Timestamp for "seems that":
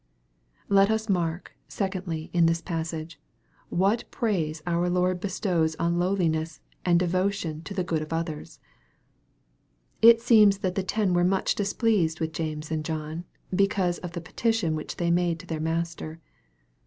10.19-10.73